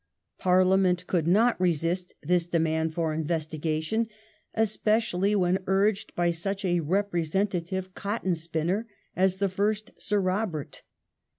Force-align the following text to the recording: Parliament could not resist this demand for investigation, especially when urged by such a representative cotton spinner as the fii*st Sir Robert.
Parliament 0.39 1.05
could 1.05 1.27
not 1.27 1.61
resist 1.61 2.15
this 2.23 2.47
demand 2.47 2.91
for 2.95 3.13
investigation, 3.13 4.07
especially 4.55 5.35
when 5.35 5.61
urged 5.67 6.15
by 6.15 6.31
such 6.31 6.65
a 6.65 6.79
representative 6.79 7.93
cotton 7.93 8.33
spinner 8.33 8.87
as 9.15 9.37
the 9.37 9.45
fii*st 9.47 9.91
Sir 9.99 10.19
Robert. 10.19 10.81